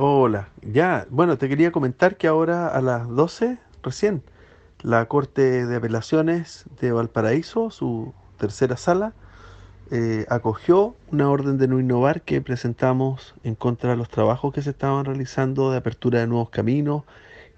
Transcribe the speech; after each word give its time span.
Hola, 0.00 0.50
ya, 0.62 1.08
bueno, 1.10 1.38
te 1.38 1.48
quería 1.48 1.72
comentar 1.72 2.16
que 2.16 2.28
ahora 2.28 2.68
a 2.68 2.80
las 2.80 3.08
12 3.08 3.58
recién, 3.82 4.22
la 4.82 5.06
Corte 5.08 5.66
de 5.66 5.74
Apelaciones 5.76 6.66
de 6.80 6.92
Valparaíso, 6.92 7.70
su 7.70 8.14
tercera 8.36 8.76
sala, 8.76 9.12
eh, 9.90 10.24
acogió 10.28 10.94
una 11.10 11.28
orden 11.28 11.58
de 11.58 11.66
no 11.66 11.80
innovar 11.80 12.22
que 12.22 12.40
presentamos 12.40 13.34
en 13.42 13.56
contra 13.56 13.90
de 13.90 13.96
los 13.96 14.08
trabajos 14.08 14.54
que 14.54 14.62
se 14.62 14.70
estaban 14.70 15.04
realizando 15.04 15.72
de 15.72 15.78
apertura 15.78 16.20
de 16.20 16.28
nuevos 16.28 16.50
caminos 16.50 17.02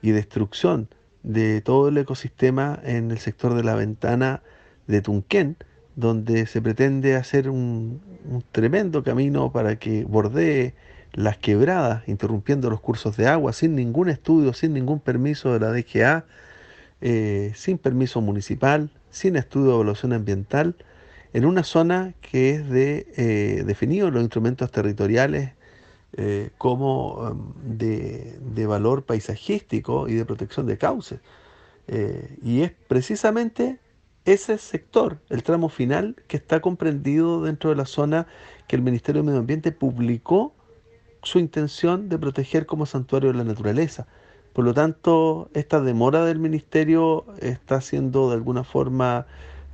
y 0.00 0.12
destrucción 0.12 0.88
de 1.22 1.60
todo 1.60 1.88
el 1.88 1.98
ecosistema 1.98 2.80
en 2.84 3.10
el 3.10 3.18
sector 3.18 3.52
de 3.52 3.64
la 3.64 3.74
ventana 3.74 4.42
de 4.86 5.02
Tunquén, 5.02 5.58
donde 5.94 6.46
se 6.46 6.62
pretende 6.62 7.16
hacer 7.16 7.50
un, 7.50 8.00
un 8.24 8.42
tremendo 8.50 9.02
camino 9.04 9.52
para 9.52 9.76
que 9.76 10.04
bordee 10.04 10.74
las 11.12 11.38
quebradas, 11.38 12.06
interrumpiendo 12.08 12.70
los 12.70 12.80
cursos 12.80 13.16
de 13.16 13.26
agua, 13.26 13.52
sin 13.52 13.74
ningún 13.74 14.08
estudio, 14.08 14.52
sin 14.52 14.72
ningún 14.72 15.00
permiso 15.00 15.52
de 15.52 15.60
la 15.60 15.72
DGA, 15.72 16.24
eh, 17.00 17.52
sin 17.54 17.78
permiso 17.78 18.20
municipal, 18.20 18.90
sin 19.10 19.36
estudio 19.36 19.68
de 19.68 19.74
evaluación 19.74 20.12
ambiental, 20.12 20.76
en 21.32 21.44
una 21.44 21.64
zona 21.64 22.14
que 22.20 22.50
es 22.50 22.68
de 22.68 23.06
eh, 23.16 23.64
definido 23.64 24.10
los 24.10 24.22
instrumentos 24.22 24.70
territoriales 24.70 25.52
eh, 26.16 26.50
como 26.58 27.14
um, 27.14 27.54
de, 27.76 28.36
de, 28.40 28.66
valor 28.66 29.04
paisajístico 29.04 30.08
y 30.08 30.14
de 30.14 30.24
protección 30.24 30.66
de 30.66 30.76
cauces. 30.76 31.20
y 32.42 32.62
es 32.62 32.72
precisamente 32.88 33.78
ese 34.24 34.58
sector, 34.58 35.18
el 35.28 35.42
tramo 35.42 35.68
final, 35.68 36.16
que 36.28 36.36
está 36.36 36.60
comprendido 36.60 37.42
dentro 37.42 37.70
de 37.70 37.76
la 37.76 37.86
zona 37.86 38.26
que 38.68 38.76
el 38.76 38.82
Ministerio 38.82 39.22
de 39.22 39.26
Medio 39.26 39.40
Ambiente 39.40 39.72
publicó 39.72 40.54
su 41.22 41.38
intención 41.38 42.08
de 42.08 42.18
proteger 42.18 42.66
como 42.66 42.86
santuario 42.86 43.32
de 43.32 43.38
la 43.38 43.44
naturaleza. 43.44 44.06
Por 44.52 44.64
lo 44.64 44.74
tanto, 44.74 45.48
esta 45.54 45.80
demora 45.80 46.24
del 46.24 46.38
ministerio 46.38 47.24
está 47.40 47.80
siendo 47.80 48.28
de 48.28 48.34
alguna 48.34 48.64
forma 48.64 49.26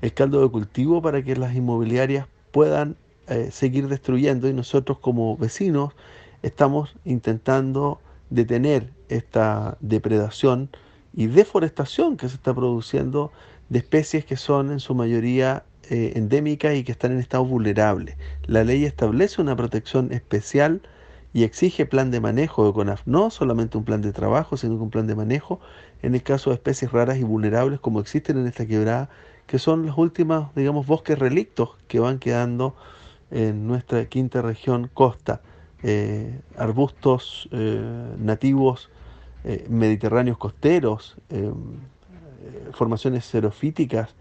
el 0.02 0.12
caldo 0.12 0.42
de 0.42 0.50
cultivo 0.50 1.00
para 1.00 1.22
que 1.22 1.36
las 1.36 1.54
inmobiliarias 1.54 2.26
puedan 2.52 2.96
eh, 3.28 3.50
seguir 3.50 3.88
destruyendo 3.88 4.48
y 4.48 4.52
nosotros 4.52 4.98
como 4.98 5.36
vecinos 5.36 5.94
estamos 6.42 6.94
intentando 7.04 8.00
detener 8.30 8.92
esta 9.08 9.76
depredación 9.80 10.70
y 11.14 11.26
deforestación 11.26 12.16
que 12.16 12.28
se 12.28 12.34
está 12.34 12.54
produciendo 12.54 13.32
de 13.68 13.78
especies 13.78 14.24
que 14.24 14.36
son 14.36 14.70
en 14.70 14.80
su 14.80 14.94
mayoría 14.94 15.64
eh, 15.88 16.12
endémicas 16.16 16.74
y 16.74 16.84
que 16.84 16.92
están 16.92 17.12
en 17.12 17.18
estado 17.18 17.44
vulnerable. 17.44 18.16
La 18.46 18.64
ley 18.64 18.84
establece 18.84 19.40
una 19.40 19.56
protección 19.56 20.12
especial 20.12 20.82
y 21.36 21.44
exige 21.44 21.84
plan 21.84 22.10
de 22.10 22.18
manejo 22.18 22.66
de 22.66 22.72
CONAF, 22.72 23.02
no 23.04 23.28
solamente 23.28 23.76
un 23.76 23.84
plan 23.84 24.00
de 24.00 24.10
trabajo, 24.10 24.56
sino 24.56 24.76
un 24.76 24.88
plan 24.88 25.06
de 25.06 25.14
manejo 25.14 25.60
en 26.00 26.14
el 26.14 26.22
caso 26.22 26.48
de 26.48 26.54
especies 26.54 26.92
raras 26.92 27.18
y 27.18 27.24
vulnerables 27.24 27.78
como 27.78 28.00
existen 28.00 28.38
en 28.38 28.46
esta 28.46 28.64
quebrada, 28.64 29.10
que 29.46 29.58
son 29.58 29.84
los 29.84 29.98
últimos, 29.98 30.54
digamos, 30.54 30.86
bosques 30.86 31.18
relictos 31.18 31.76
que 31.88 32.00
van 32.00 32.20
quedando 32.20 32.74
en 33.30 33.66
nuestra 33.66 34.06
quinta 34.06 34.40
región 34.40 34.88
costa, 34.94 35.42
eh, 35.82 36.40
arbustos 36.56 37.50
eh, 37.52 37.82
nativos 38.16 38.88
eh, 39.44 39.66
mediterráneos 39.68 40.38
costeros, 40.38 41.18
formaciones 42.72 43.26
xerofíticas, 43.26 44.14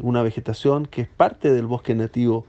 una 0.00 0.22
vegetación 0.22 0.86
que 0.86 1.00
es 1.02 1.08
parte 1.08 1.52
del 1.52 1.66
bosque 1.66 1.96
nativo 1.96 2.46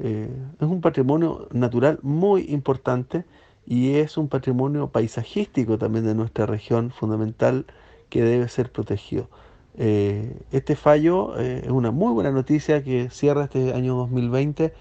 eh, 0.00 0.30
es 0.60 0.68
un 0.68 0.80
patrimonio 0.80 1.48
natural 1.52 1.98
muy 2.02 2.42
importante 2.50 3.24
y 3.66 3.94
es 3.94 4.16
un 4.16 4.28
patrimonio 4.28 4.88
paisajístico 4.88 5.78
también 5.78 6.04
de 6.04 6.14
nuestra 6.14 6.46
región 6.46 6.90
fundamental 6.90 7.66
que 8.08 8.22
debe 8.22 8.48
ser 8.48 8.70
protegido. 8.70 9.28
Eh, 9.76 10.36
este 10.50 10.76
fallo 10.76 11.38
eh, 11.38 11.62
es 11.64 11.70
una 11.70 11.90
muy 11.90 12.12
buena 12.12 12.30
noticia 12.30 12.82
que 12.82 13.10
cierra 13.10 13.44
este 13.44 13.74
año 13.74 13.94
2020 13.96 14.72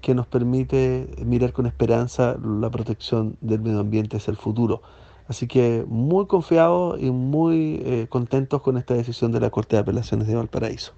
que 0.00 0.14
nos 0.14 0.26
permite 0.26 1.08
mirar 1.24 1.52
con 1.52 1.66
esperanza 1.66 2.36
la 2.42 2.70
protección 2.70 3.36
del 3.40 3.60
medio 3.60 3.80
ambiente 3.80 4.18
hacia 4.18 4.30
el 4.30 4.36
futuro. 4.36 4.82
Así 5.26 5.48
que 5.48 5.84
muy 5.88 6.26
confiados 6.26 7.00
y 7.02 7.10
muy 7.10 8.06
contentos 8.10 8.62
con 8.62 8.76
esta 8.78 8.94
decisión 8.94 9.32
de 9.32 9.40
la 9.40 9.50
Corte 9.50 9.74
de 9.74 9.82
Apelaciones 9.82 10.28
de 10.28 10.36
Valparaíso. 10.36 10.92